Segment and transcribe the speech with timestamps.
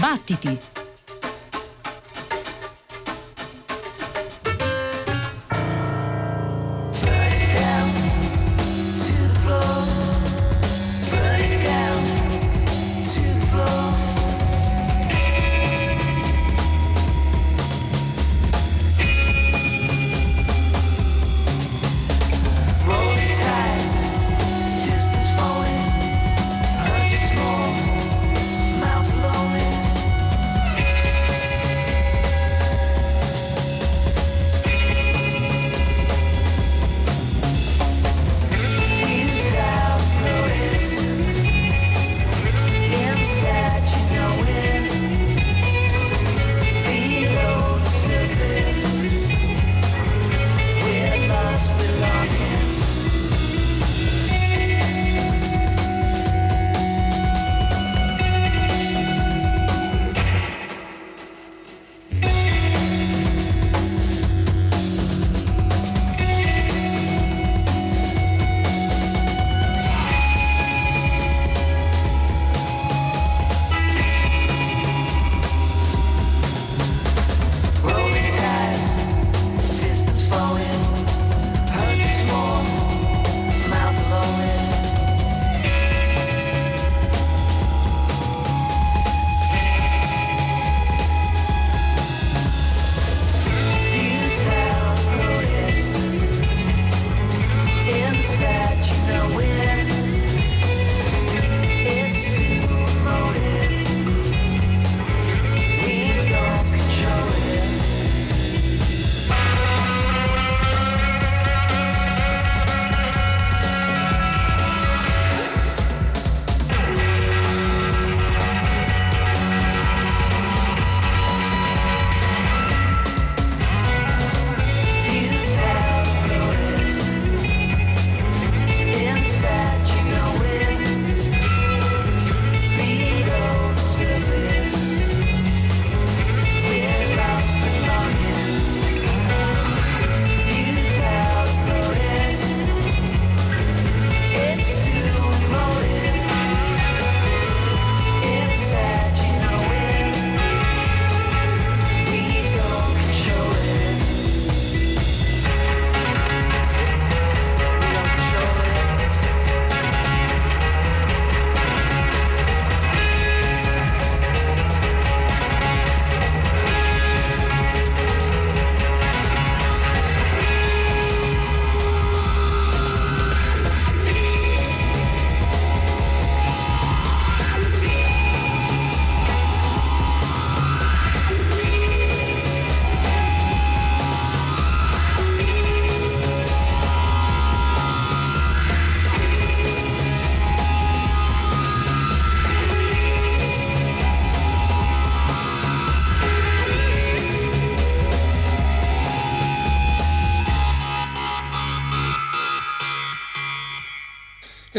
[0.00, 0.79] Battiti!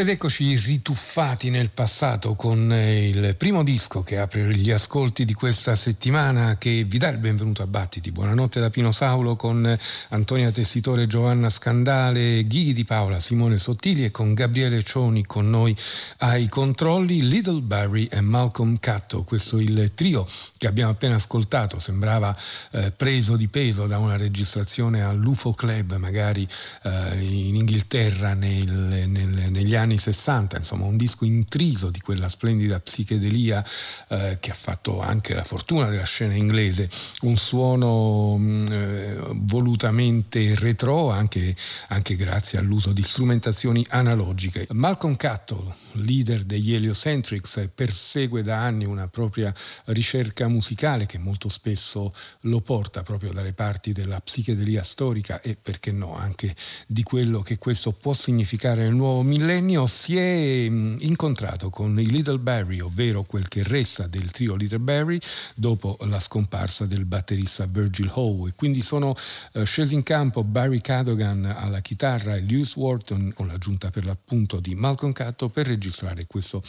[0.02, 5.32] Ed eccoci rituffati nel passato con eh, il primo disco che apre gli ascolti di
[5.32, 8.10] questa settimana che vi dà il benvenuto a Battiti.
[8.10, 14.10] Buonanotte da Pino Saulo con Antonia Tessitore, Giovanna Scandale, Ghighi di Paola, Simone Sottili e
[14.10, 15.76] con Gabriele Cioni con noi
[16.16, 19.22] ai controlli, Little Barry e Malcolm Catto.
[19.22, 20.26] Questo il trio
[20.58, 22.36] che abbiamo appena ascoltato, sembrava
[22.72, 26.44] eh, preso di peso da una registrazione all'UFO Club, magari
[26.82, 28.68] eh, in Inghilterra nel,
[29.06, 33.64] nel, negli anni anni 60, insomma un disco intriso di quella splendida psichedelia
[34.08, 36.88] eh, che ha fatto anche la fortuna della scena inglese,
[37.22, 41.54] un suono mm, eh, volutamente retro anche,
[41.88, 44.66] anche, grazie all'uso di strumentazioni analogiche.
[44.70, 49.52] Malcolm Cattle, leader degli Heliocentrics, persegue da anni una propria
[49.86, 52.10] ricerca musicale che molto spesso
[52.42, 56.54] lo porta proprio dalle parti della psichedelia storica e perché no anche
[56.86, 61.98] di quello che questo può significare nel nuovo millennio Ennio si è mm, incontrato con
[61.98, 65.18] i Little Barry, ovvero quel che resta del trio Little Barry,
[65.54, 68.52] dopo la scomparsa del batterista Virgil Howe.
[68.54, 69.14] Quindi sono
[69.52, 74.60] uh, scesi in campo Barry Cadogan alla chitarra e Lewis Wharton con l'aggiunta per l'appunto
[74.60, 76.62] di Malcolm Catto per registrare questo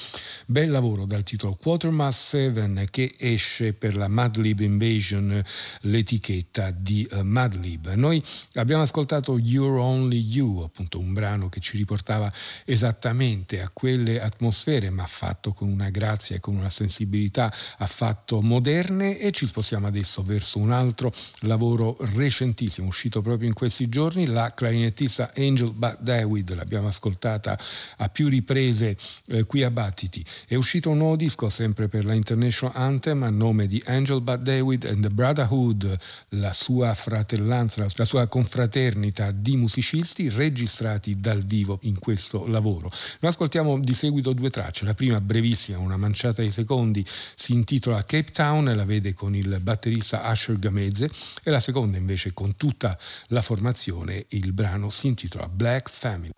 [0.46, 5.44] bel lavoro dal titolo Quatermass 7 che esce per la Madlib Invasion,
[5.82, 7.94] l'etichetta di uh, Madlib.
[7.94, 8.22] Noi
[8.54, 12.32] abbiamo ascoltato You're Only You, appunto un brano che ci riportava
[12.66, 18.42] esattamente esattamente a quelle atmosfere, ma fatto con una grazia e con una sensibilità affatto
[18.42, 21.12] moderne e ci spostiamo adesso verso un altro
[21.42, 27.58] lavoro recentissimo, uscito proprio in questi giorni, la clarinettista Angel David, l'abbiamo ascoltata
[27.98, 28.96] a più riprese
[29.28, 30.24] eh, qui a Battiti.
[30.48, 34.40] È uscito un nuovo disco sempre per la International Anthem a nome di Angel Buck
[34.40, 35.98] David and the Brotherhood,
[36.30, 42.92] la sua fratellanza, la sua confraternita di musicisti registrati dal vivo in questo lavoro.
[43.20, 47.06] Noi ascoltiamo di seguito due tracce, la prima brevissima, una manciata di secondi,
[47.36, 51.10] si intitola Cape Town e la vede con il batterista Asher Gameze.
[51.44, 52.98] E la seconda invece con tutta
[53.28, 56.32] la formazione, il brano si intitola Black family,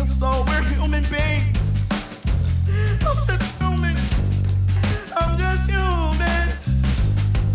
[0.00, 0.44] your soul.
[0.46, 1.58] We're human beings.
[3.04, 3.96] I'm just human.
[5.20, 6.46] I'm just human.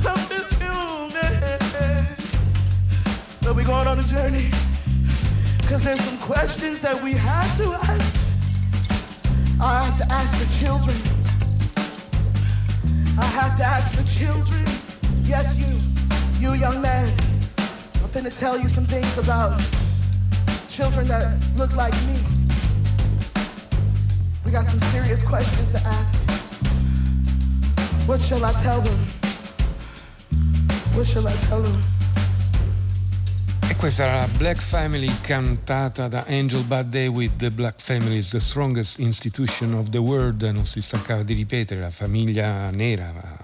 [0.06, 2.08] I'm just human.
[3.42, 4.52] But we're going on a journey.
[5.68, 8.14] Cause there's some questions that we have to ask.
[9.60, 10.98] I have to ask the children.
[13.18, 14.64] I have to ask the children.
[15.24, 15.74] Yes, you,
[16.40, 17.08] you young man.
[17.58, 19.60] I'm finna tell you some things about
[20.70, 22.35] children that look like me.
[24.55, 26.15] got some serious questions to ask.
[28.07, 28.97] What shall I tell them?
[30.93, 31.77] What shall I tell them?
[33.69, 38.17] E questa era la Black Family cantata da Angel Bad Day with The Black Family
[38.17, 43.35] is the strongest institution of the world, non si stancava di ripetere, la famiglia nera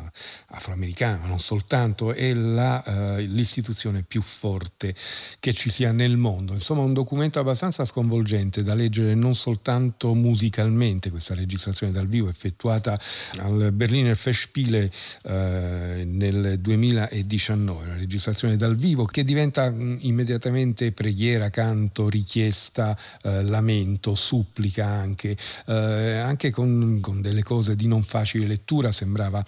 [0.62, 4.94] afroamericana, ma non soltanto, è la, uh, l'istituzione più forte
[5.40, 6.54] che ci sia nel mondo.
[6.54, 13.00] Insomma, un documento abbastanza sconvolgente da leggere non soltanto musicalmente, questa registrazione dal vivo effettuata
[13.38, 14.92] al Berliner Festspiele
[15.24, 23.42] uh, nel 2019, una registrazione dal vivo che diventa mh, immediatamente preghiera, canto, richiesta, uh,
[23.42, 29.44] lamento, supplica anche, anche con, con, delle cose di non facile lettura, sembrava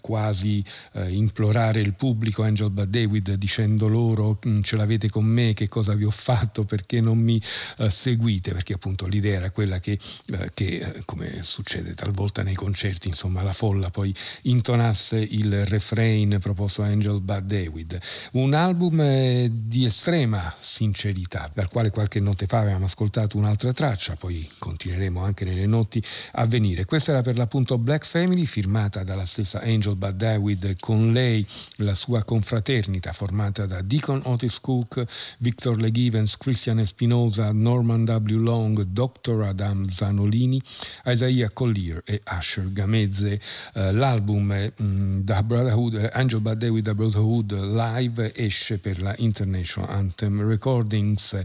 [0.00, 0.53] quasi
[0.92, 5.68] eh, implorare il pubblico Angel Bad David dicendo loro mm, ce l'avete con me, che
[5.68, 7.40] cosa vi ho fatto, perché non mi
[7.78, 9.98] eh, seguite, perché appunto l'idea era quella che,
[10.32, 16.38] eh, che eh, come succede talvolta nei concerti, insomma la folla poi intonasse il refrain
[16.40, 17.98] proposto da Angel Bad David.
[18.32, 24.16] Un album eh, di estrema sincerità, dal quale qualche notte fa avevamo ascoltato un'altra traccia,
[24.16, 26.84] poi continueremo anche nelle notti a venire.
[26.84, 30.42] Questa era per l'appunto Black Family, firmata dalla stessa Angel Bad David,
[30.78, 31.46] con lei
[31.76, 35.04] la sua confraternita formata da Deacon Otis Cook,
[35.38, 38.38] Victor Le Givens, Christian Espinosa, Norman W.
[38.38, 39.42] Long, Dr.
[39.42, 40.60] Adam Zanolini,
[41.06, 43.40] Isaiah Collier e Asher Gamezze.
[43.74, 50.46] Uh, l'album um, Brotherhood, Angel Bad David The Brotherhood Live esce per la International Anthem
[50.46, 51.42] Recordings.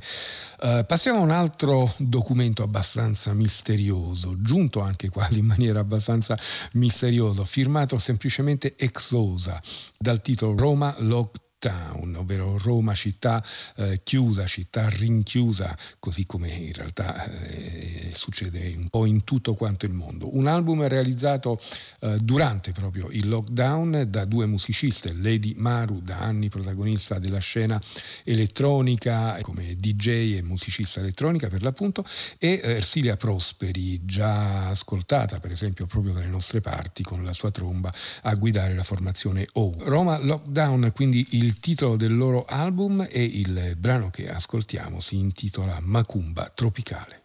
[0.61, 6.37] Uh, passiamo a un altro documento abbastanza misterioso, giunto anche quasi in maniera abbastanza
[6.73, 9.57] misteriosa, firmato semplicemente Exosa
[9.97, 13.43] dal titolo Roma Locked town, ovvero Roma città
[13.75, 19.85] eh, chiusa, città rinchiusa, così come in realtà eh, succede un po' in tutto quanto
[19.85, 20.35] il mondo.
[20.35, 21.59] Un album realizzato
[21.99, 27.79] eh, durante proprio il lockdown da due musiciste, Lady Maru, da anni protagonista della scena
[28.23, 32.03] elettronica come DJ e musicista elettronica per l'appunto,
[32.37, 37.51] e eh, Ersilia Prosperi, già ascoltata per esempio proprio dalle nostre parti con la sua
[37.51, 37.93] tromba
[38.23, 39.75] a guidare la formazione O.
[39.79, 45.17] Roma Lockdown, quindi il il titolo del loro album e il brano che ascoltiamo si
[45.17, 47.23] intitola Macumba Tropicale.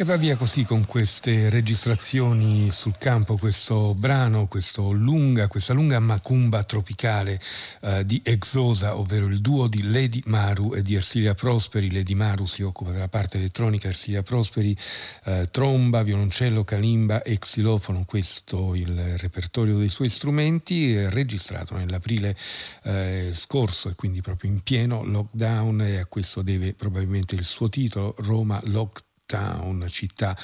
[0.00, 5.98] E va via così con queste registrazioni sul campo, questo brano, questo lunga, questa lunga
[5.98, 7.40] macumba tropicale
[7.80, 11.90] eh, di Exosa, ovvero il duo di Lady Maru e di Ersilia Prosperi.
[11.90, 14.76] Lady Maru si occupa della parte elettronica, Ersilia Prosperi
[15.24, 18.04] eh, tromba, violoncello, calimba e xilofono.
[18.04, 22.36] Questo il repertorio dei suoi strumenti, registrato nell'aprile
[22.84, 27.68] eh, scorso e quindi proprio in pieno lockdown e a questo deve probabilmente il suo
[27.68, 30.34] titolo, Roma Lockdown town, città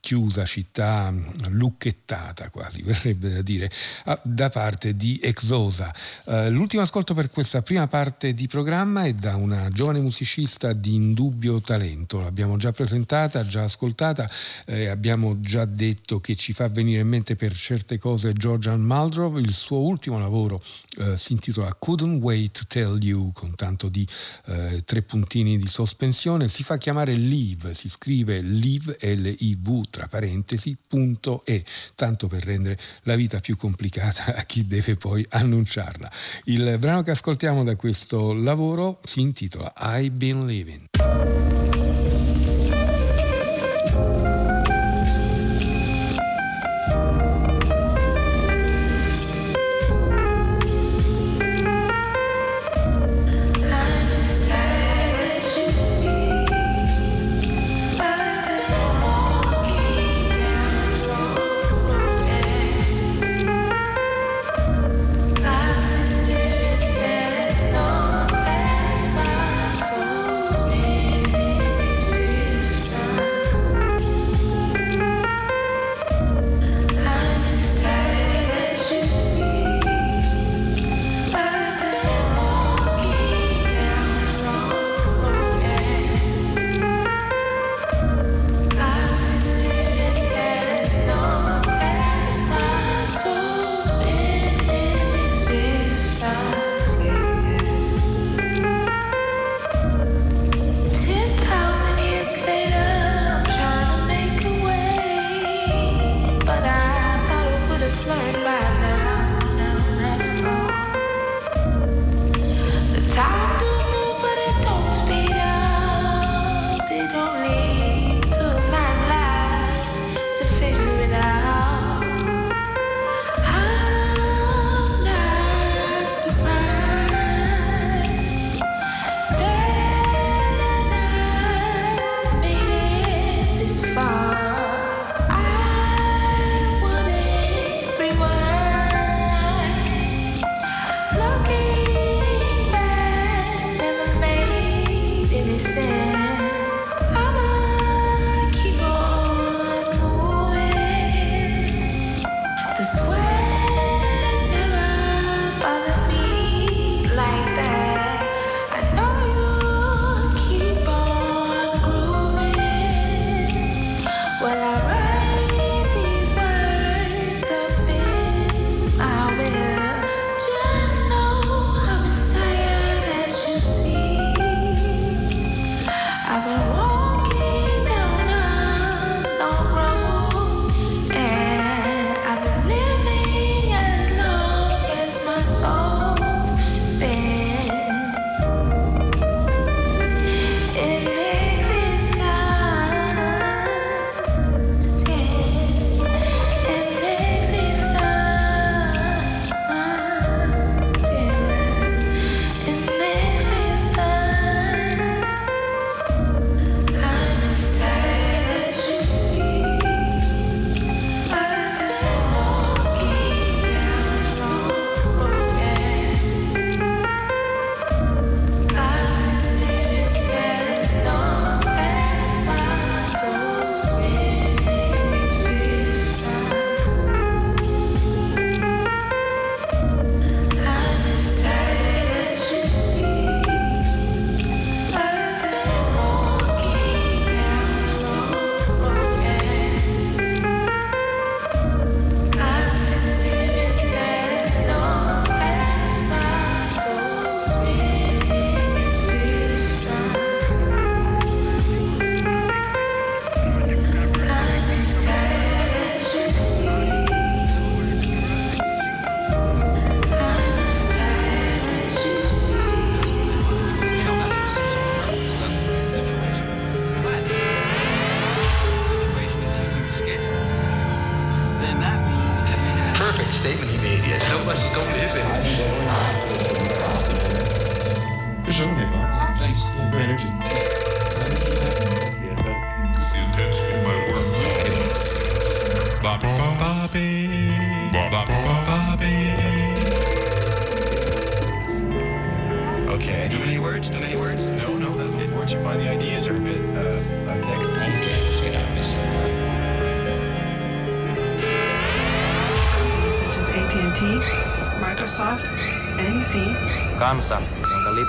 [0.00, 3.70] chiusa, città mm, lucchettata quasi, verrebbe da dire,
[4.04, 5.90] ah, da parte di Exosa.
[6.24, 10.94] Uh, l'ultimo ascolto per questa prima parte di programma è da una giovane musicista di
[10.94, 14.28] indubbio talento, l'abbiamo già presentata, già ascoltata,
[14.66, 19.38] eh, abbiamo già detto che ci fa venire in mente per certe cose Georgian Muldrow,
[19.38, 20.60] il suo ultimo lavoro
[20.98, 24.06] eh, si intitola Couldn't Wait to Tell You, con tanto di
[24.46, 30.06] eh, tre puntini di sospensione, si fa chiamare Live, si scrive scrive liv, L-I-V, tra
[30.08, 36.10] parentesi, punto e, tanto per rendere la vita più complicata a chi deve poi annunciarla.
[36.44, 41.63] Il brano che ascoltiamo da questo lavoro si intitola I've Been Living.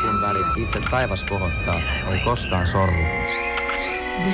[0.05, 3.03] kun värit itse taivas kohottaa, ei koskaan sorru.
[4.23, 4.31] The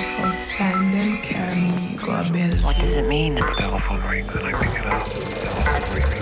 [2.64, 3.36] What does it mean?
[3.36, 5.04] The telephone rings and I pick it up.
[5.10, 6.21] The telephone rings.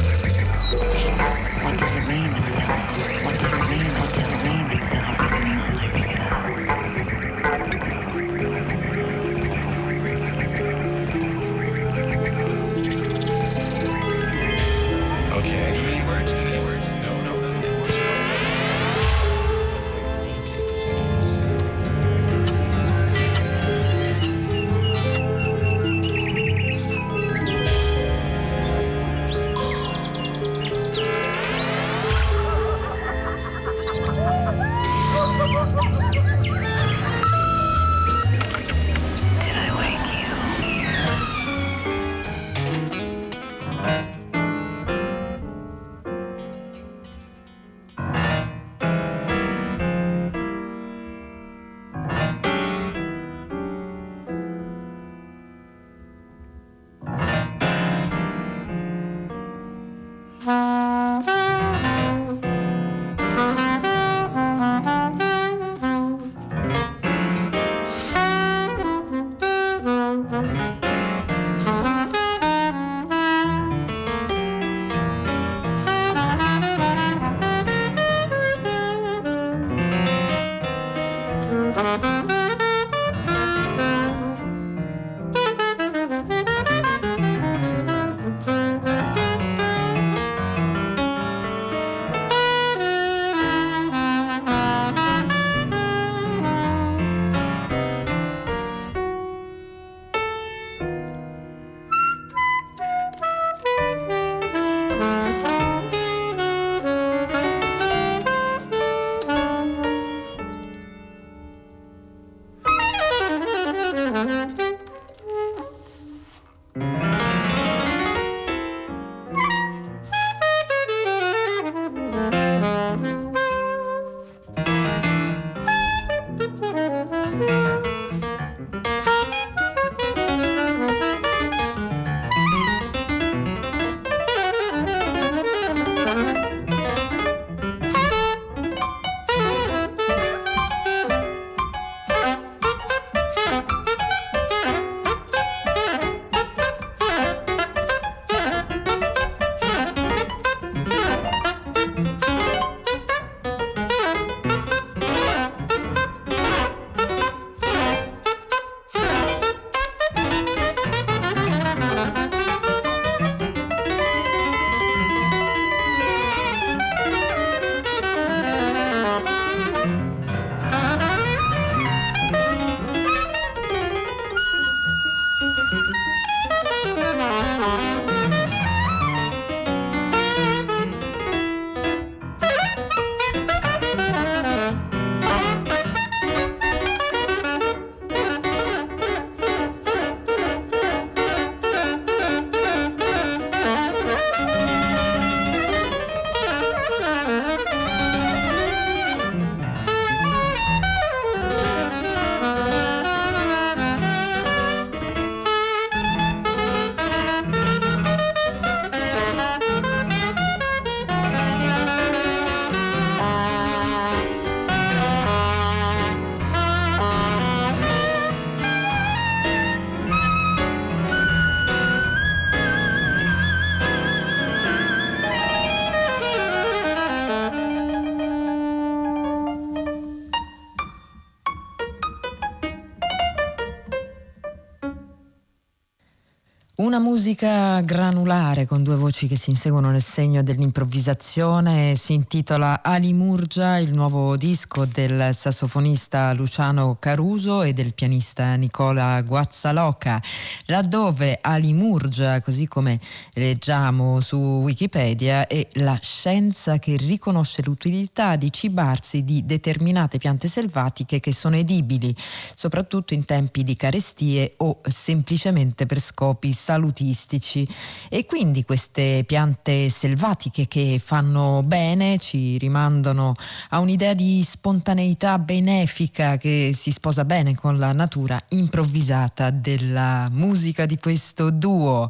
[237.82, 241.96] Granulare con due voci che si inseguono nel segno dell'improvvisazione.
[241.96, 249.22] Si intitola Ali Murgia, il nuovo disco del sassofonista Luciano Caruso e del pianista Nicola
[249.22, 250.22] Guazzaloca,
[250.66, 253.00] laddove Ali Murgia, così come
[253.34, 261.20] leggiamo su Wikipedia, è la scienza che riconosce l'utilità di cibarsi di determinate piante selvatiche
[261.20, 262.16] che sono edibili,
[262.54, 267.68] soprattutto in tempi di carestie o semplicemente per scopi salutistici
[268.10, 273.34] e quindi queste piante selvatiche che fanno bene ci rimandano
[273.70, 280.86] a un'idea di spontaneità benefica che si sposa bene con la natura improvvisata della musica
[280.86, 282.10] di questo duo.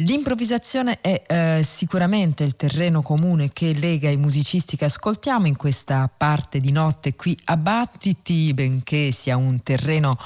[0.00, 6.10] L'improvvisazione è eh, sicuramente il terreno comune che lega i musicisti che ascoltiamo in questa
[6.14, 10.18] parte di notte qui a Battiti, benché sia un terreno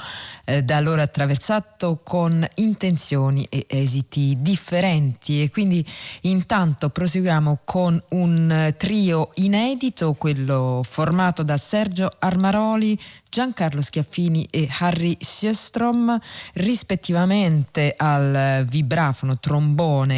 [0.43, 5.41] eh, da loro attraversato con intenzioni e esiti differenti.
[5.41, 5.85] E quindi
[6.23, 12.99] intanto proseguiamo con un trio inedito, quello formato da Sergio Armaroli,
[13.29, 16.19] Giancarlo Schiaffini e Harry Sjöström,
[16.55, 19.59] rispettivamente al vibrafono, trombone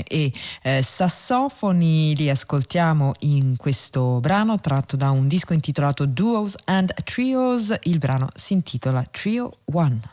[0.07, 0.31] e
[0.61, 2.15] eh, sassofoni.
[2.15, 7.73] Li ascoltiamo in questo brano tratto da un disco intitolato Duos and Trios.
[7.83, 10.12] Il brano si intitola Trio One.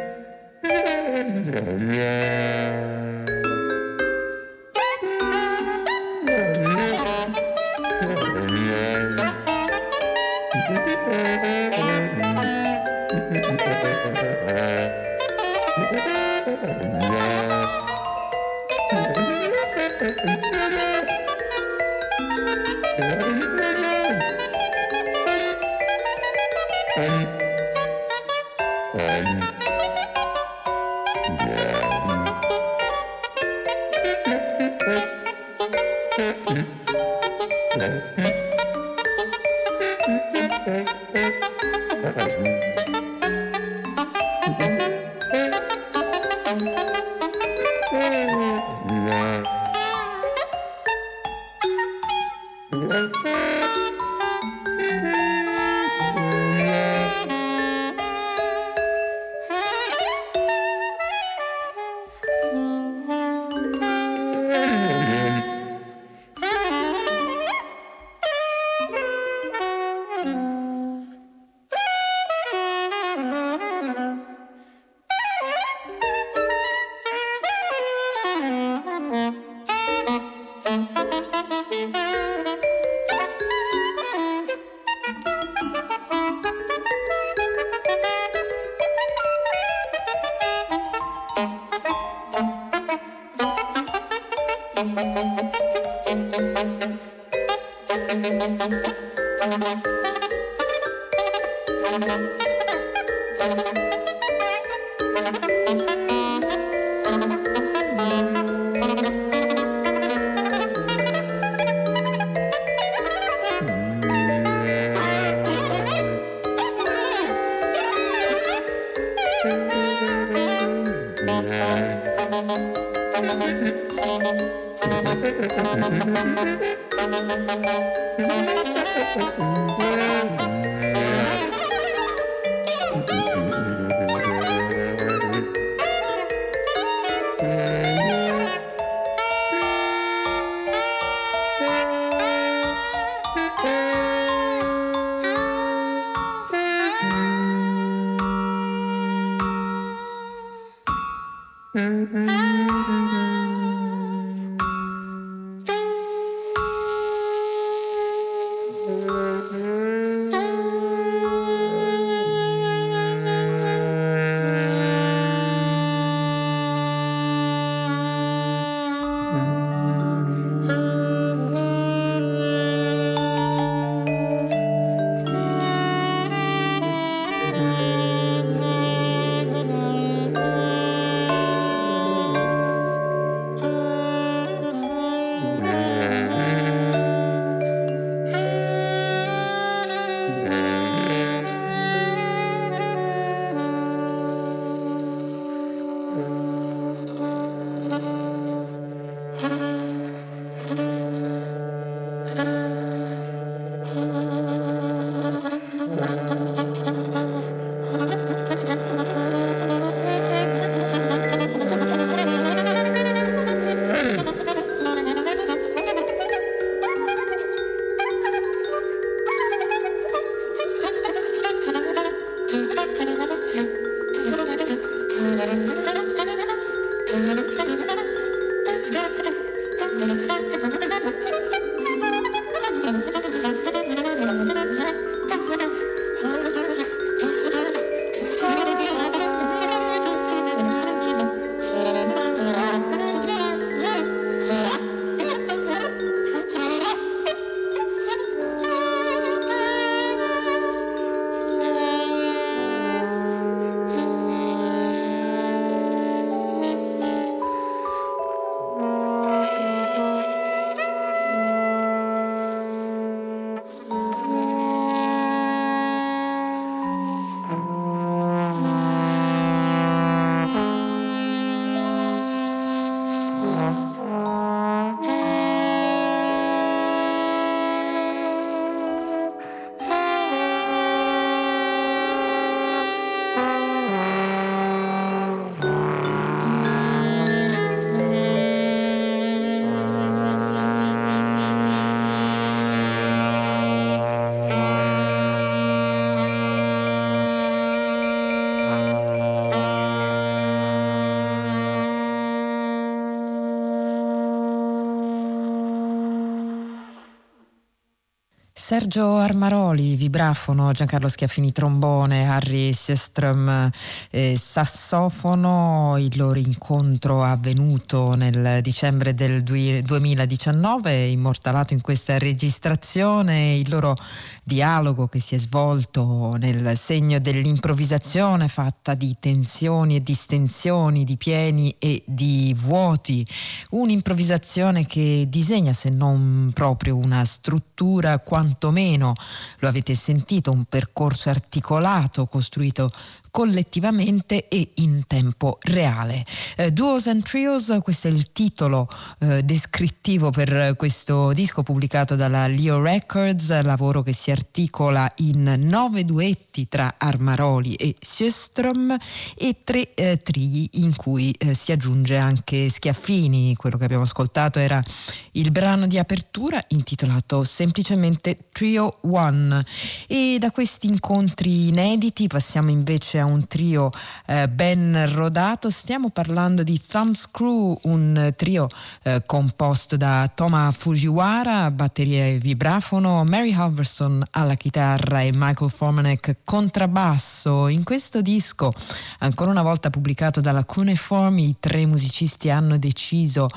[308.71, 313.69] Sergio Armaroli, vibrafono, Giancarlo Schiaffini, trombone, Harry Sjöström,
[314.11, 323.69] eh, sassofono, il loro incontro avvenuto nel dicembre del 2019, immortalato in questa registrazione, il
[323.69, 323.93] loro
[324.41, 331.75] dialogo che si è svolto nel segno dell'improvvisazione fatta di tensioni e distensioni, di pieni
[331.77, 333.27] e di vuoti,
[333.71, 338.19] un'improvvisazione che disegna se non proprio una struttura
[338.61, 339.13] quantomeno,
[339.57, 342.91] lo avete sentito, un percorso articolato costruito
[343.31, 346.23] collettivamente e in tempo reale.
[346.57, 348.87] Eh, Duos and Trios, questo è il titolo
[349.19, 356.03] eh, descrittivo per questo disco pubblicato dalla Leo Records, lavoro che si articola in nove
[356.05, 358.95] duetti tra Armaroli e Sjöström
[359.35, 363.55] e tre eh, trii in cui eh, si aggiunge anche Schiaffini.
[363.55, 364.83] Quello che abbiamo ascoltato era
[365.31, 369.63] il brano di apertura intitolato semplicemente Trio One
[370.07, 373.89] e da questi incontri inediti passiamo invece a un trio
[374.25, 375.69] eh, ben rodato.
[375.69, 378.67] Stiamo parlando di Thumbscrew, un trio
[379.03, 386.37] eh, composto da Toma Fujiwara, batteria e vibrafono, Mary Halverson alla chitarra e Michael Formanek
[386.43, 387.67] contrabbasso.
[387.67, 388.73] In questo disco,
[389.19, 393.47] ancora una volta pubblicato dalla Cuneiform, i tre musicisti hanno deciso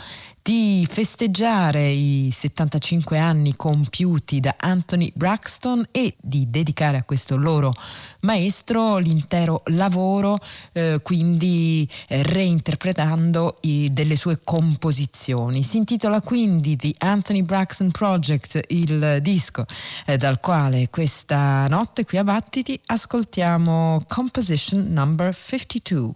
[0.45, 7.73] di festeggiare i 75 anni compiuti da Anthony Braxton e di dedicare a questo loro
[8.21, 10.37] maestro l'intero lavoro,
[10.73, 15.63] eh, quindi eh, reinterpretando i, delle sue composizioni.
[15.63, 19.65] Si intitola quindi The Anthony Braxton Project, il disco
[20.05, 26.13] eh, dal quale questa notte qui a Battiti ascoltiamo Composition Number 52.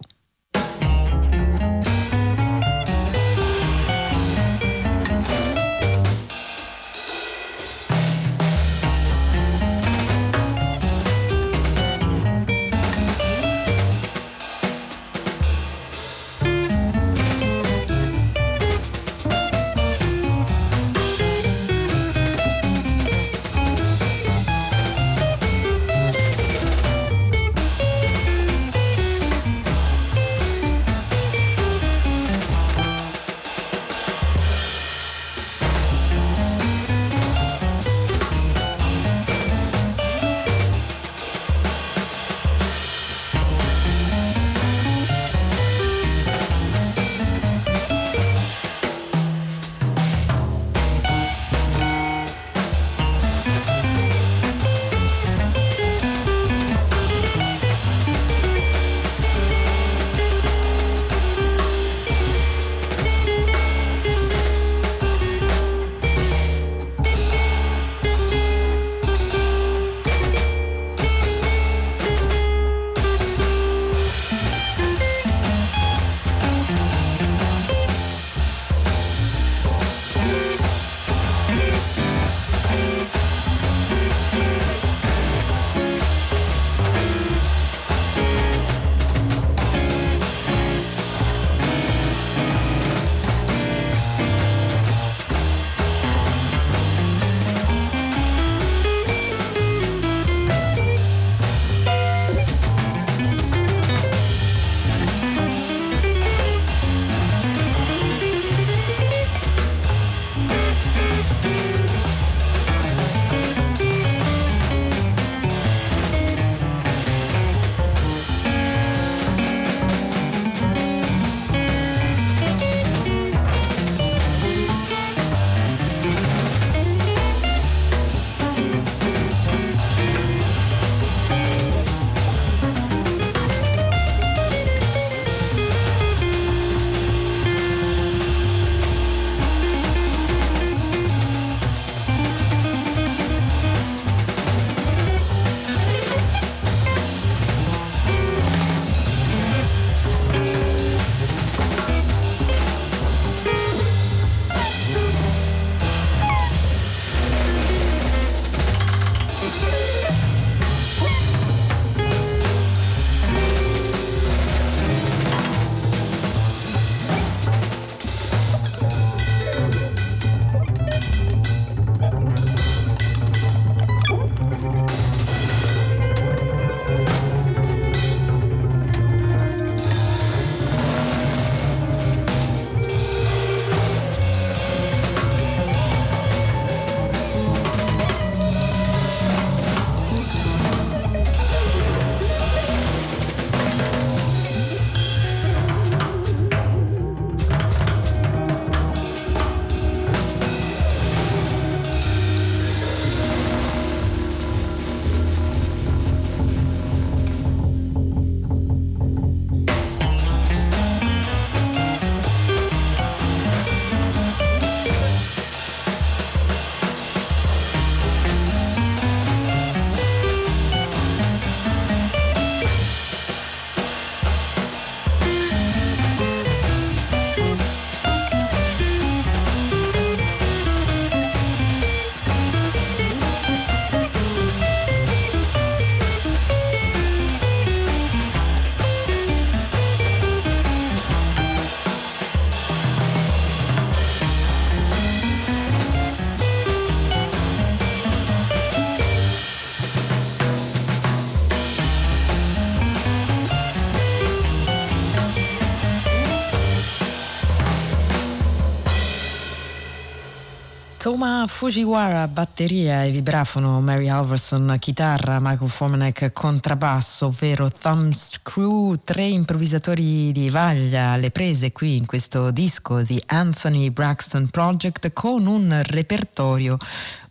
[261.09, 269.23] Toma Fujiwara batteria e vibrafono, Mary Halverson chitarra, Michael Formanek contrabbasso, ovvero Thumbs Crew, tre
[269.23, 275.81] improvvisatori di vaglia alle prese qui in questo disco di Anthony Braxton Project con un
[275.83, 276.77] repertorio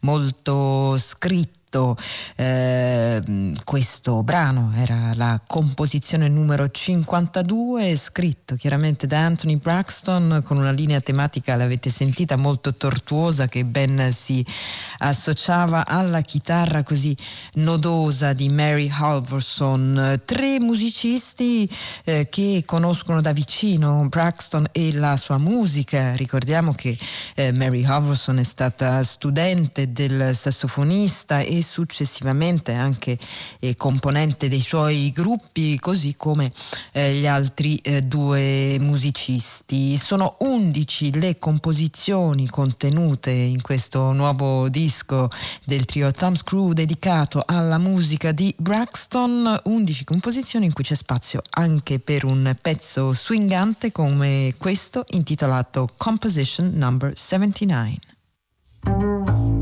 [0.01, 1.97] molto scritto scritto
[2.37, 3.23] eh,
[3.65, 11.01] questo brano, era la composizione numero 52, scritto chiaramente da Anthony Braxton con una linea
[11.01, 14.45] tematica, l'avete sentita, molto tortuosa che ben si
[14.99, 17.15] associava alla chitarra così
[17.55, 20.23] nodosa di Mary Halverson.
[20.25, 21.69] Tre musicisti
[22.05, 26.15] eh, che conoscono da vicino Braxton e la sua musica.
[26.15, 26.97] Ricordiamo che
[27.35, 33.19] eh, Mary Halverson è stata studente del sassofonista e successivamente anche
[33.61, 36.53] eh, componente dei suoi gruppi, così come
[36.93, 39.97] eh, gli altri eh, due musicisti.
[39.97, 45.29] Sono undici le composizioni contenute in questo nuovo disco
[45.65, 51.43] del trio Thumbs Crew dedicato alla musica di Braxton, undici composizioni in cui c'è spazio
[51.51, 59.58] anche per un pezzo swingante come questo intitolato Composition Number 79.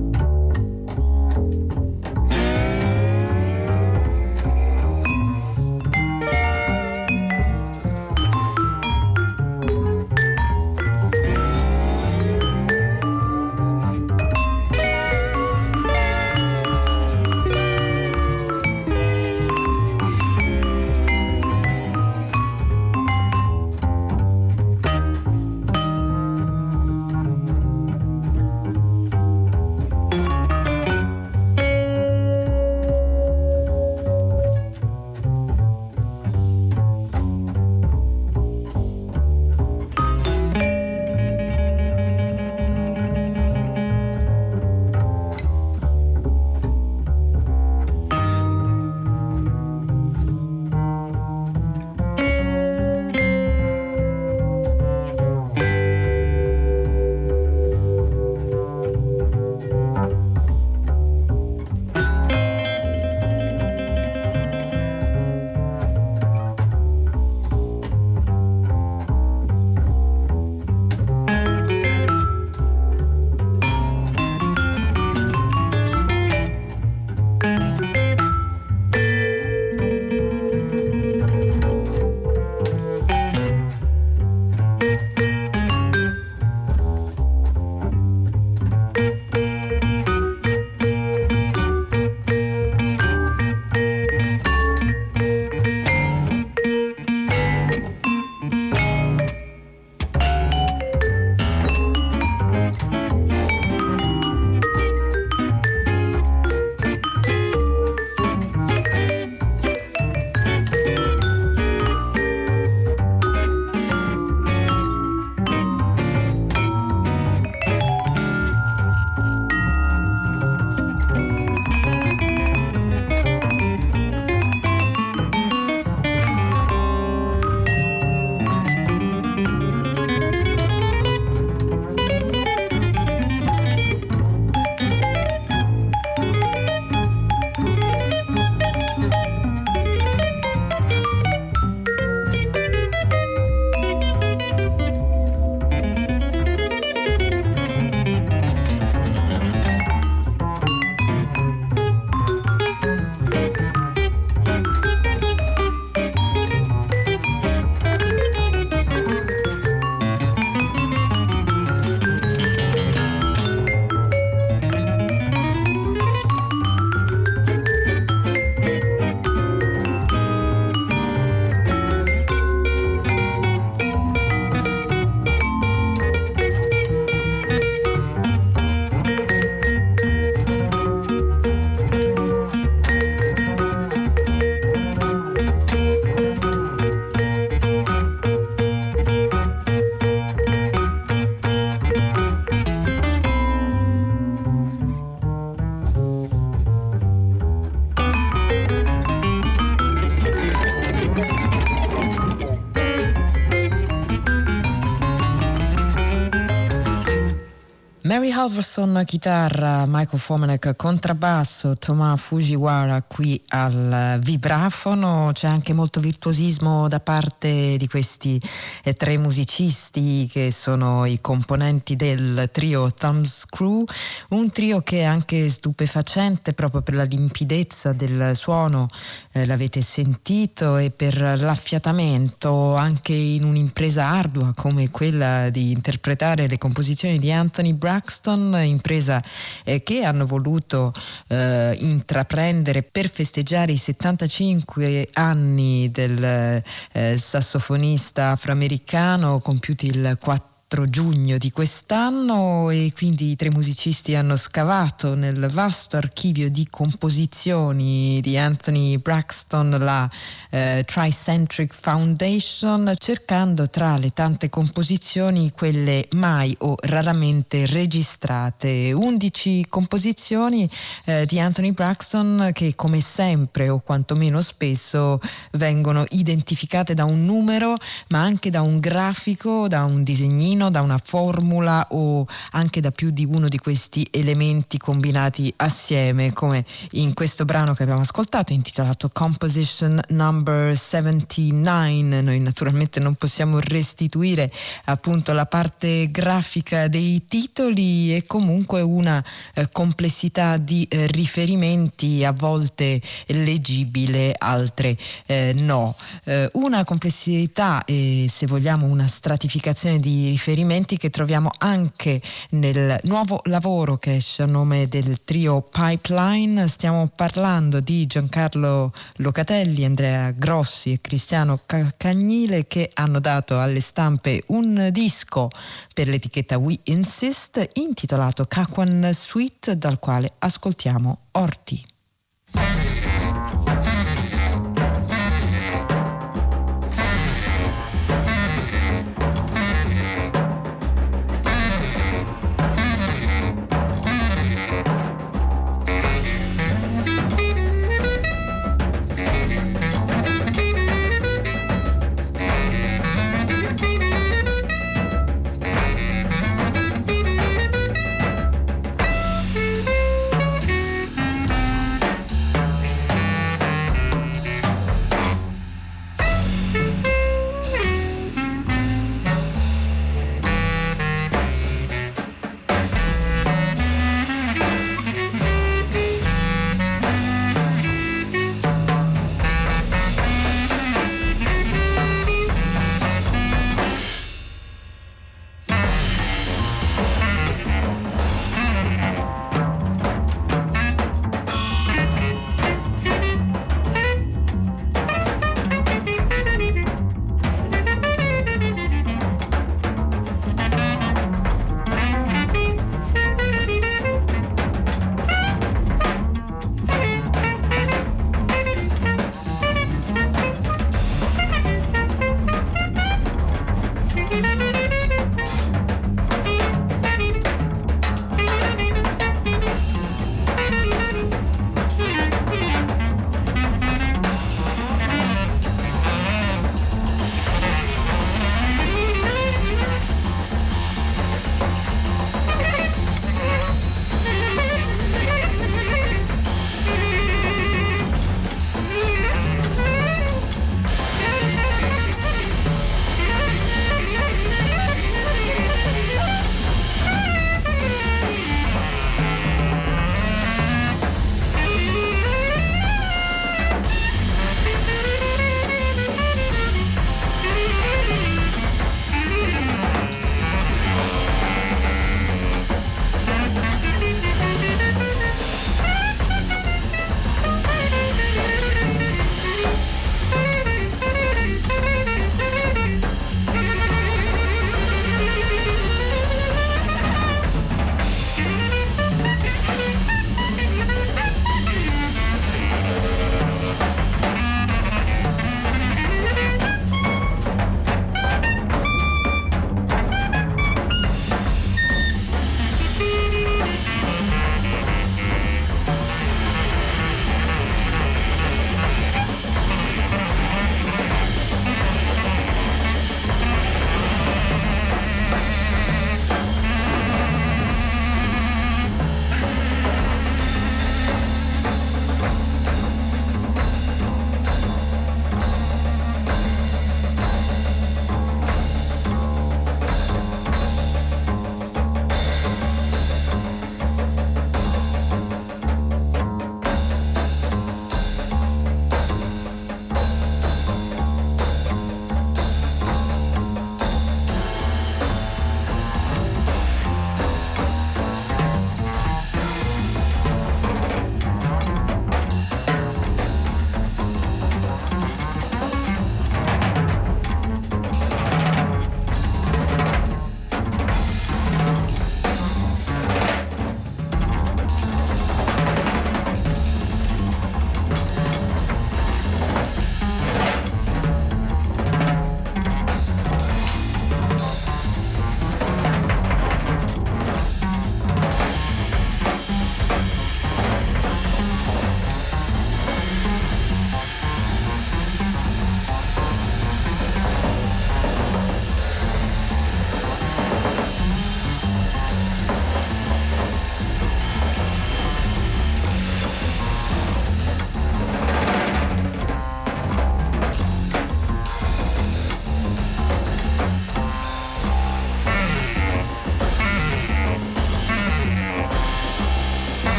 [208.38, 217.00] Halverson chitarra, Michael Fomenek contrabbasso, Thomas Fujiwara qui al vibrafono, c'è anche molto virtuosismo da
[217.00, 218.38] parte di questi
[218.84, 223.84] eh, tre musicisti che sono i componenti del trio Thumbs Crew,
[224.28, 228.86] un trio che è anche stupefacente proprio per la limpidezza del suono,
[229.32, 236.58] eh, l'avete sentito, e per l'affiatamento anche in un'impresa ardua come quella di interpretare le
[236.58, 239.22] composizioni di Anthony Braxton, impresa
[239.64, 240.92] eh, che hanno voluto
[241.28, 246.62] eh, intraprendere per festeggiare i 75 anni del
[246.92, 254.16] eh, sassofonista afroamericano compiuti il 4 4 giugno di quest'anno e quindi i tre musicisti
[254.16, 260.10] hanno scavato nel vasto archivio di composizioni di Anthony Braxton la
[260.50, 268.92] eh, Tricentric Foundation cercando tra le tante composizioni quelle mai o raramente registrate.
[268.92, 270.68] 11 composizioni
[271.04, 275.20] eh, di Anthony Braxton che come sempre o quantomeno spesso
[275.52, 277.76] vengono identificate da un numero
[278.08, 282.90] ma anche da un grafico da un disegnino cammino, da una formula o anche da
[282.90, 288.52] più di uno di questi elementi combinati assieme, come in questo brano che abbiamo ascoltato
[288.52, 292.22] intitolato Composition Number 79.
[292.22, 294.50] Noi naturalmente non possiamo restituire
[294.84, 299.22] appunto la parte grafica dei titoli e comunque una
[299.54, 304.96] eh, complessità di eh, riferimenti a volte leggibile, altre
[305.26, 305.94] eh, no.
[306.24, 313.00] Eh, una complessità e se vogliamo una stratificazione di riferimenti riferimenti che troviamo anche nel
[313.04, 316.68] nuovo lavoro che esce a nome del trio Pipeline.
[316.68, 321.62] Stiamo parlando di Giancarlo Locatelli, Andrea Grossi e Cristiano
[321.96, 325.48] Cagnile che hanno dato alle stampe un disco
[325.92, 331.84] per l'etichetta We Insist intitolato Caquan Suite dal quale ascoltiamo Orti.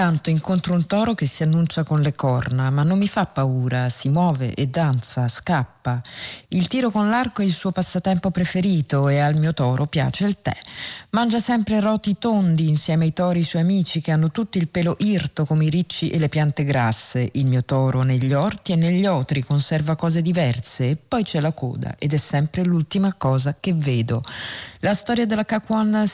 [0.00, 3.90] Tanto incontro un toro che si annuncia con le corna, ma non mi fa paura,
[3.90, 6.00] si muove e danza, scappa.
[6.48, 10.40] Il tiro con l'arco è il suo passatempo preferito e al mio toro piace il
[10.40, 10.56] tè.
[11.10, 15.44] Mangia sempre roti tondi insieme ai tori suoi amici che hanno tutti il pelo irto
[15.44, 17.28] come i ricci e le piante grasse.
[17.32, 21.52] Il mio toro negli orti e negli otri conserva cose diverse e poi c'è la
[21.52, 24.22] coda ed è sempre l'ultima cosa che vedo.
[24.82, 26.04] La storia della Cacuan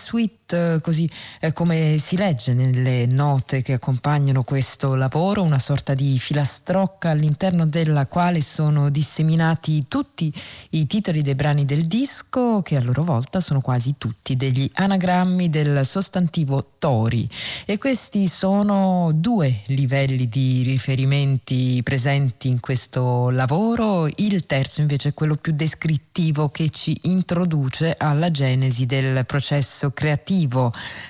[0.46, 6.18] Suite, così eh, come si legge nelle note che accompagnano questo lavoro, una sorta di
[6.18, 10.32] filastrocca all'interno della quale sono disseminati tutti
[10.70, 15.50] i titoli dei brani del disco, che a loro volta sono quasi tutti degli anagrammi
[15.50, 17.28] del sostantivo tori.
[17.64, 24.06] E questi sono due livelli di riferimenti presenti in questo lavoro.
[24.16, 30.35] Il terzo invece è quello più descrittivo che ci introduce alla genesi del processo creativo.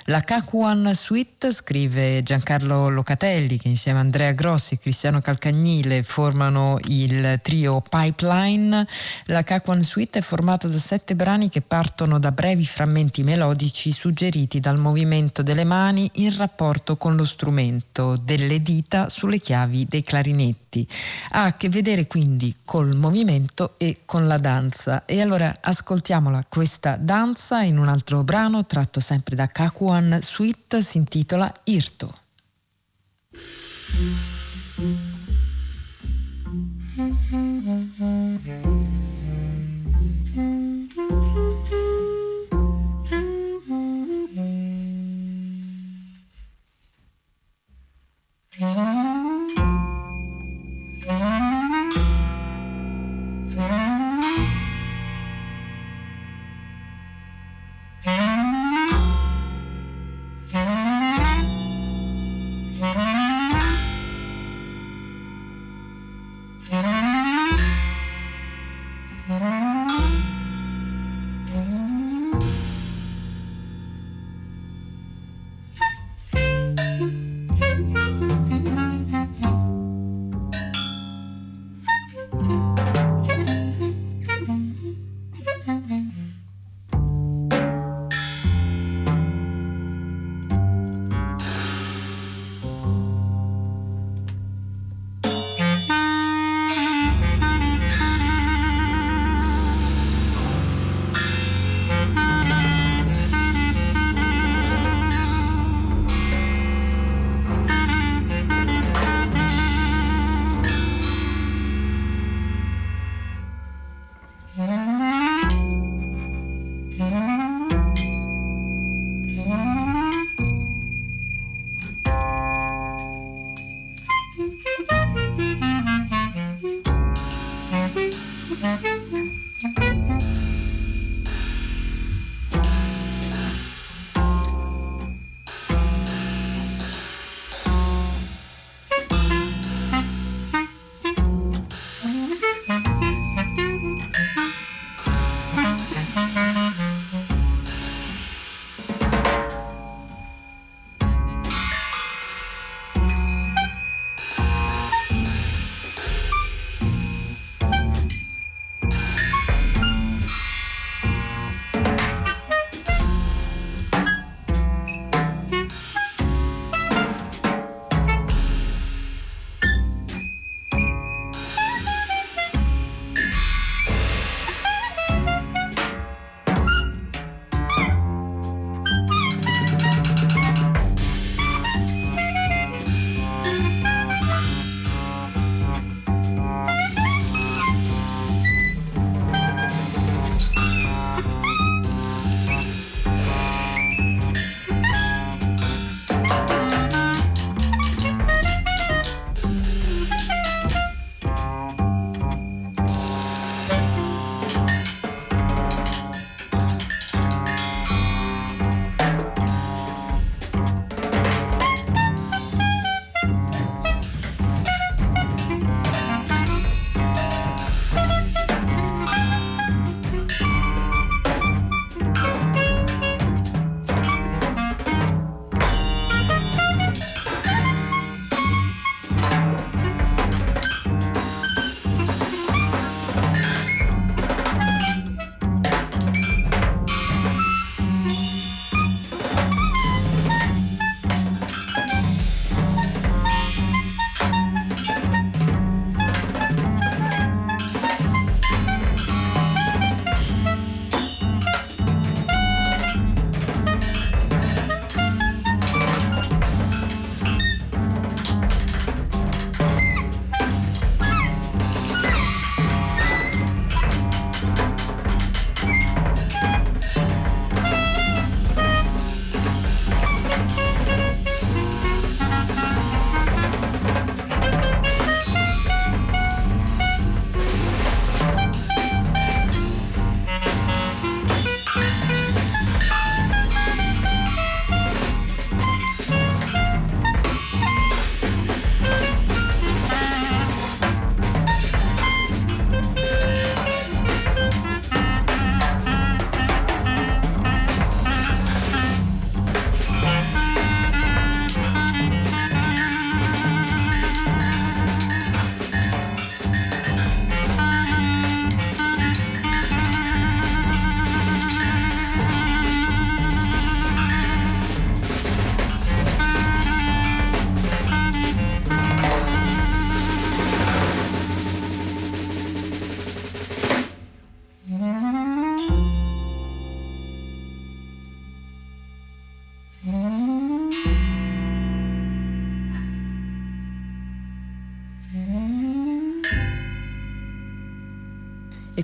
[0.04, 6.78] La Cacuan Suite, scrive Giancarlo Locatelli, che insieme a Andrea Grossi e Cristiano Calcagnile formano
[6.84, 8.86] il trio Pipeline.
[9.24, 14.60] La Cacuan Suite è formata da sette brani che partono da brevi frammenti melodici suggeriti
[14.60, 20.86] dal movimento delle mani in rapporto con lo strumento, delle dita sulle chiavi dei clarinetti.
[21.30, 25.04] Ha a che vedere quindi col movimento e con la danza.
[25.04, 30.82] E allora ascoltiamola questa danza in un altro brano tratto sempre sempre da Kakuan Suite,
[30.82, 32.12] si intitola Irto.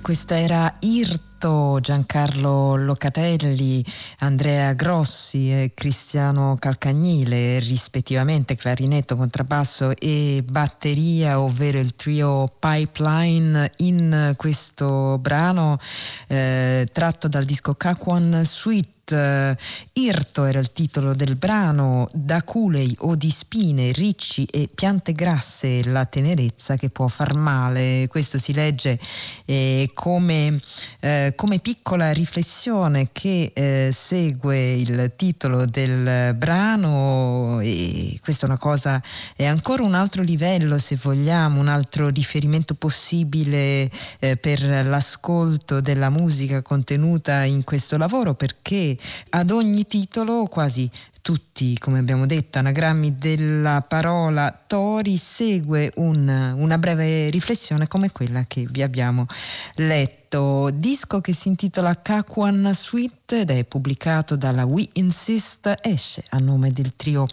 [0.03, 3.83] Questa era Irto, Giancarlo Locatelli,
[4.19, 13.71] Andrea Grossi e Cristiano Calcagnile, rispettivamente clarinetto, contrabbasso e batteria, ovvero il trio Pipeline.
[13.77, 15.79] In questo brano
[16.27, 19.53] eh, tratto dal disco Kakuan Suite Uh,
[19.93, 25.83] Irto era il titolo del brano, da culei o di spine, ricci e piante grasse
[25.83, 28.07] la tenerezza che può far male.
[28.07, 28.97] Questo si legge
[29.45, 30.59] eh, come,
[31.01, 38.57] eh, come, piccola riflessione che eh, segue il titolo del brano e questa è una
[38.57, 39.01] cosa,
[39.35, 46.09] è ancora un altro livello se vogliamo, un altro riferimento possibile eh, per l'ascolto della
[46.09, 48.92] musica contenuta in questo lavoro perché
[49.29, 50.89] ad ogni titolo quasi
[51.23, 58.43] tutti, come abbiamo detto, anagrammi della parola tori, segue un, una breve riflessione come quella
[58.45, 59.25] che vi abbiamo
[59.75, 60.69] letto.
[60.73, 66.71] Disco che si intitola Kakuan Suite ed è pubblicato dalla We Insist, esce a nome
[66.71, 67.25] del trio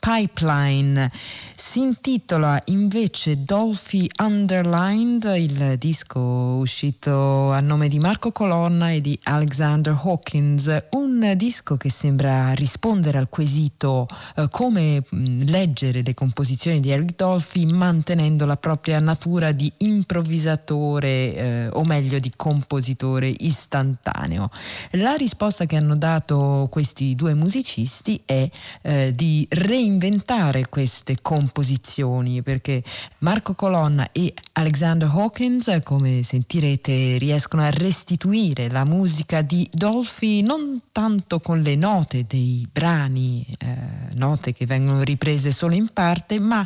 [0.00, 1.10] Pipeline.
[1.54, 9.18] Si intitola invece Dolphy Underlined, il disco uscito a nome di Marco Colonna e di
[9.24, 16.90] Alexander Hawkins, un disco che sembra rispondere al quesito eh, come leggere le composizioni di
[16.90, 24.50] Eric Dolphy mantenendo la propria natura di improvvisatore eh, o meglio di compositore istantaneo.
[24.92, 28.48] La risposta che hanno dato questi due musicisti è
[28.82, 32.80] eh, di reinventare queste composizioni perché
[33.18, 40.80] Marco Colonna e Alexander Hawkins, come sentirete, riescono a restituire la musica di Dolphy non
[40.92, 43.76] tanto con le note dei brani, eh,
[44.14, 46.64] note che vengono riprese solo in parte, ma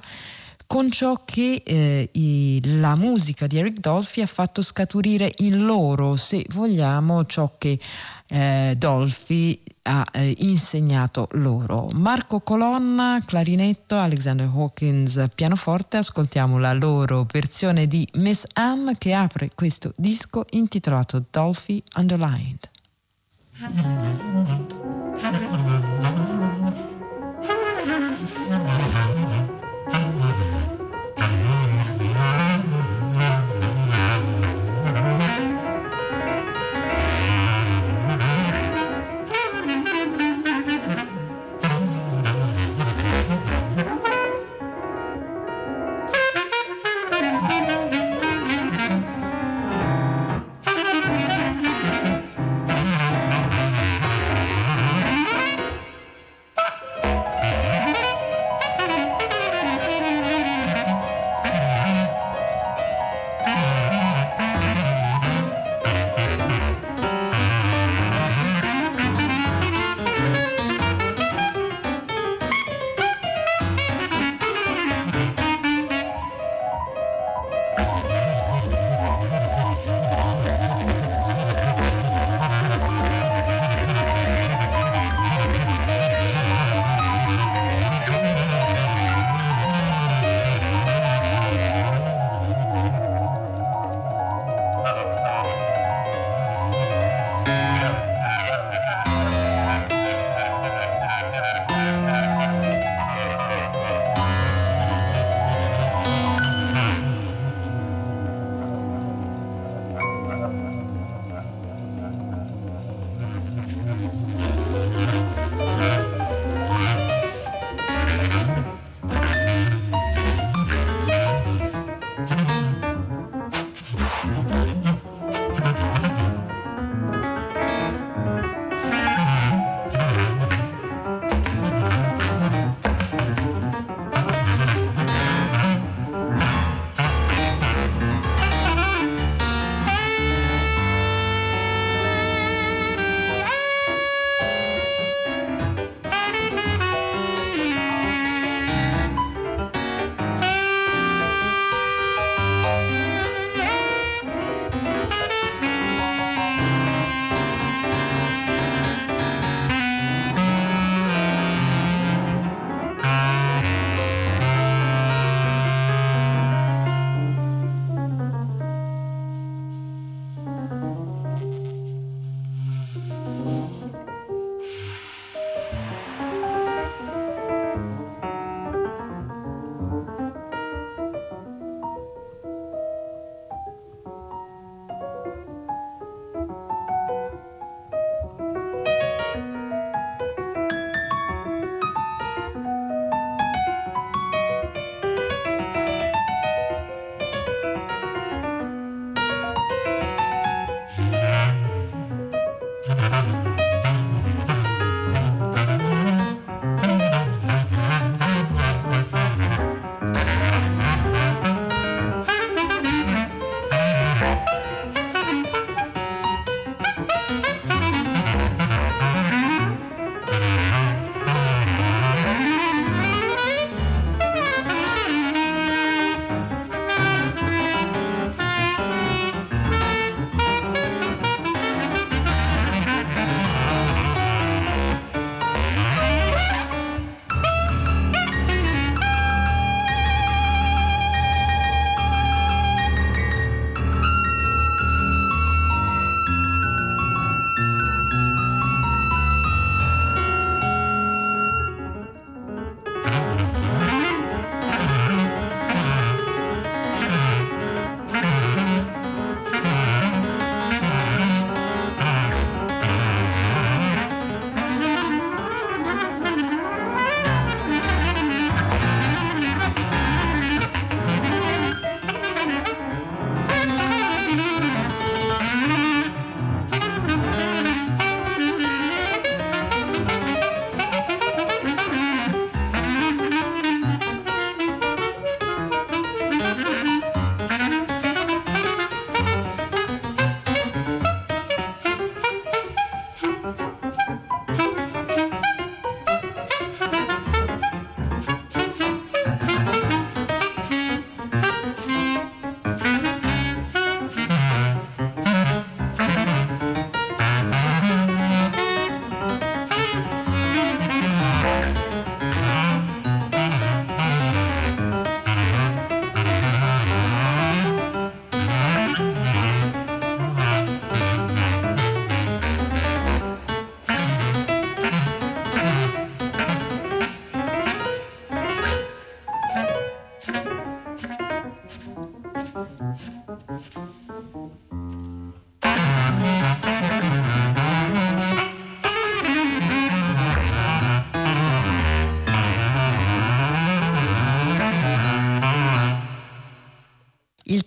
[0.66, 6.16] con ciò che eh, i, la musica di Eric Dolphy ha fatto scaturire in loro,
[6.16, 7.78] se vogliamo, ciò che
[8.28, 11.88] eh, Dolphy ha eh, insegnato loro.
[11.92, 19.50] Marco Colonna, clarinetto, Alexander Hawkins, pianoforte, ascoltiamo la loro versione di Miss Anne che apre
[19.54, 22.70] questo disco intitolato Dolphy Underlined.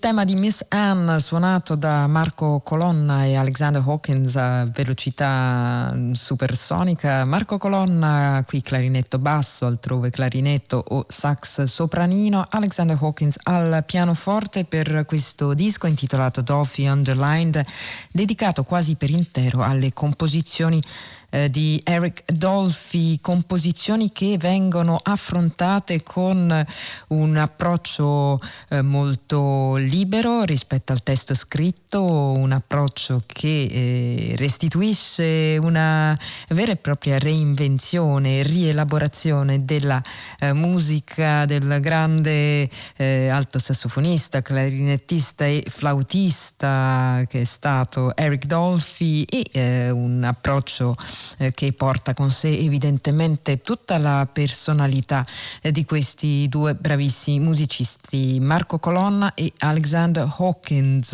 [0.10, 7.26] Tema di Miss Anne suonato da Marco Colonna e Alexander Hawkins a velocità supersonica.
[7.26, 12.44] Marco Colonna qui clarinetto basso, altrove clarinetto o sax sopranino.
[12.50, 17.64] Alexander Hawkins al pianoforte per questo disco intitolato Dolphy Underlined,
[18.12, 20.82] dedicato quasi per intero alle composizioni
[21.30, 26.66] eh, di Eric Dolphy, composizioni che vengono affrontate con
[27.10, 28.40] un approccio
[28.70, 36.18] eh, molto libero rispetto al testo scritto, un approccio che eh, restituisce una
[36.50, 40.02] vera e propria reinvenzione, rielaborazione della
[40.40, 49.24] eh, musica del grande eh, alto sassofonista, clarinettista e flautista che è stato Eric Dolphy
[49.24, 50.96] e eh, un approccio
[51.38, 55.26] eh, che porta con sé evidentemente tutta la personalità
[55.62, 61.14] eh, di questi due bravissimi musicisti, Marco Colonna e Alexander Hawkins.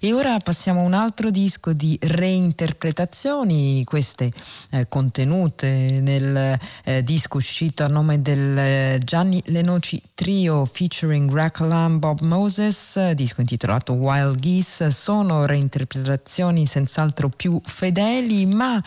[0.00, 4.30] E ora passiamo a un altro disco di reinterpretazioni, queste
[4.70, 11.98] eh, contenute nel eh, disco uscito a nome del eh, Gianni Lenoci Trio featuring Rakalam
[11.98, 18.82] Bob Moses, disco intitolato Wild Geese, sono reinterpretazioni senz'altro più fedeli ma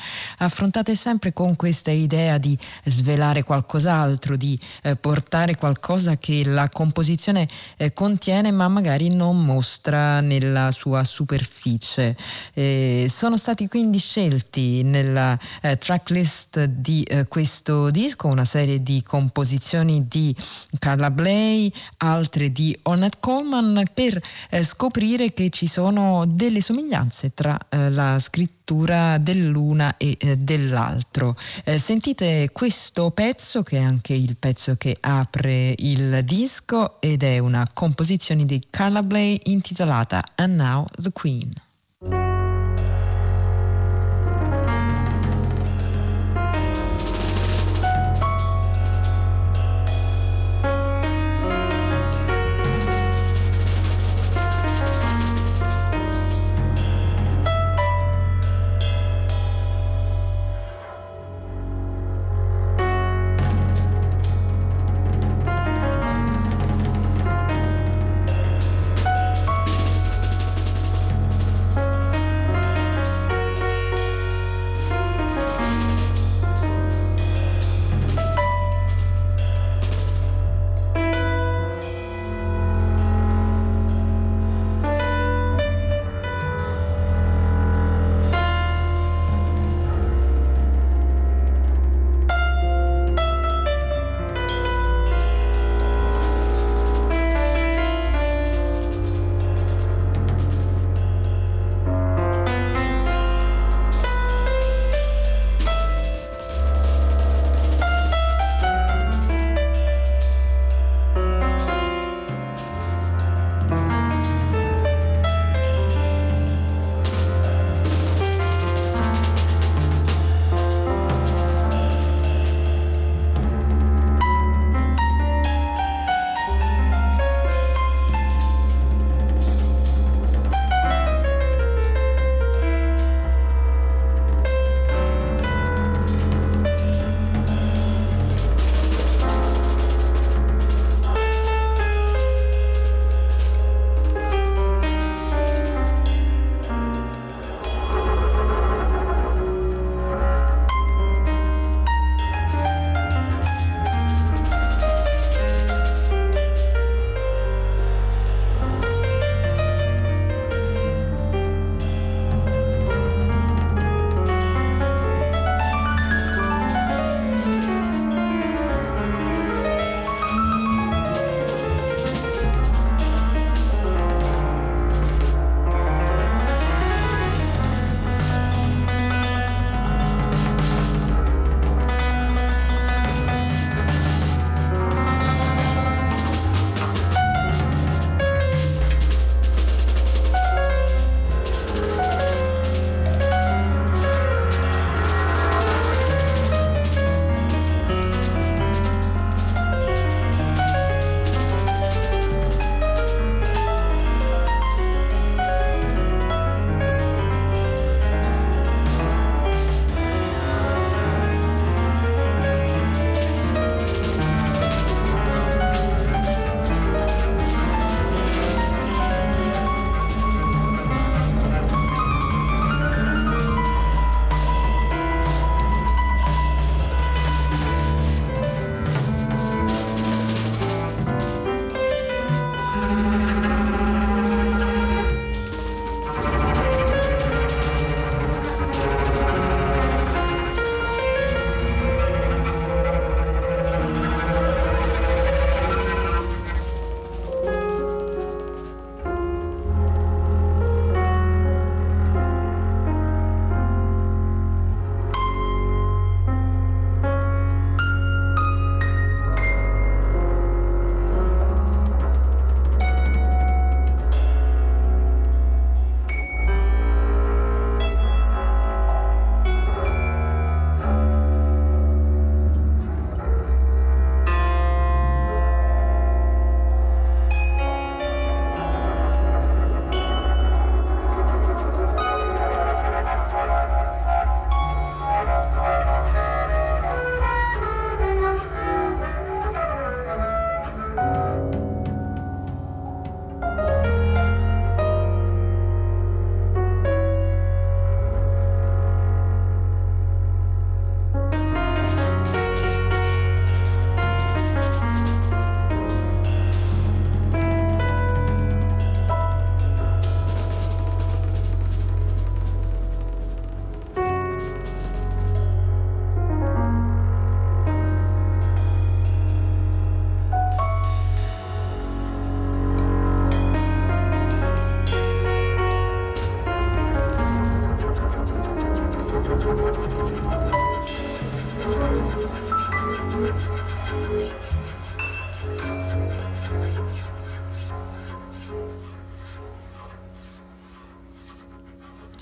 [0.54, 2.56] affrontate sempre con questa idea di
[2.86, 10.22] svelare qualcos'altro, di eh, portare qualcosa che la composizione eh, contiene ma magari non mostra
[10.22, 12.16] nella sua superficie.
[12.54, 19.02] Eh, sono stati quindi scelti nella eh, tracklist di eh, questo disco una serie di
[19.02, 20.36] composizioni di
[20.78, 24.22] Carla Bley, altre di Ornette Coleman per
[24.52, 31.36] eh, scoprire che ci sono delle somiglianze tra la scrittura dell'una e dell'altro.
[31.64, 37.40] Eh, sentite questo pezzo che è anche il pezzo che apre il disco ed è
[37.40, 42.33] una composizione di Carla Bley intitolata And Now the Queen.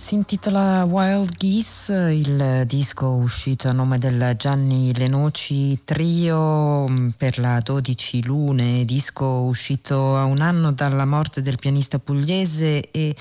[0.01, 7.37] Si intitola Wild Geese, il disco uscito a nome del Gianni Lenoci Trio mm, per
[7.37, 13.15] la 12 Lune, disco uscito a un anno dalla morte del pianista pugliese e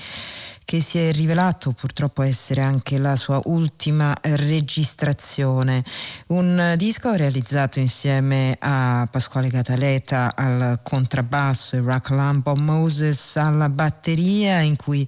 [0.71, 5.83] che si è rivelato purtroppo essere anche la sua ultima registrazione.
[6.27, 14.61] Un disco realizzato insieme a Pasquale Cataleta al contrabbasso e Rock Lampo Moses alla batteria
[14.61, 15.05] in cui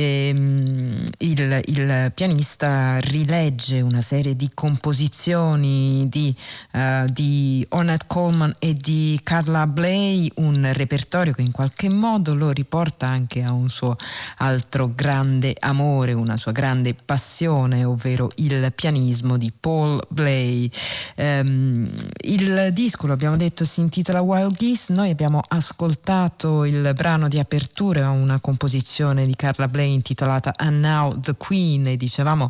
[0.00, 6.34] ehm, il, il, pianista rilegge una serie di composizioni di,
[6.72, 12.50] uh, di Ornette Coleman e di Carla Bley, un repertorio che in qualche modo lo
[12.50, 13.96] riporta anche a un suo
[14.38, 20.70] altro grande amore, una sua grande passione, ovvero il pianismo di Paul Blay.
[21.16, 21.88] Um,
[22.22, 24.92] il disco, lo abbiamo detto, si intitola Wild Geese.
[24.92, 31.20] Noi abbiamo ascoltato il brano di apertura, una composizione di Carla Blay intitolata And Now
[31.20, 32.46] the Queen e dicevamo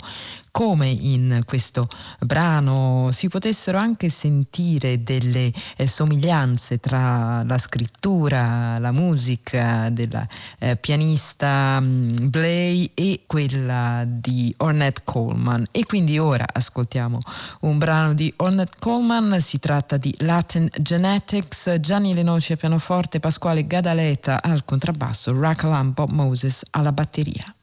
[0.50, 1.86] come in questo
[2.18, 10.26] brano si potessero anche sentire delle eh, somiglianze tra la scrittura, la musica della
[10.58, 15.66] eh, pianista mm, Blay e quella di Ornette Coleman.
[15.70, 17.18] E quindi ora ascoltiamo
[17.60, 23.66] un brano di Ornette Coleman, si tratta di Latin Genetics, Gianni Lenoci al pianoforte, Pasquale
[23.66, 27.54] Gadaleta al contrabbasso, Rakalam Bob Moses alla batteria.